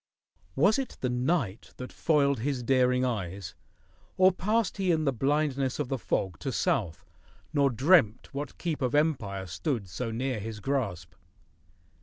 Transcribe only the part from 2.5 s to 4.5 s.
daring eyes, Or